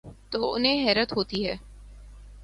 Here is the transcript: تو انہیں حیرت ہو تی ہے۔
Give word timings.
تو 0.29 0.53
انہیں 0.53 0.85
حیرت 0.87 1.15
ہو 1.15 1.23
تی 1.23 1.47
ہے۔ 1.47 1.55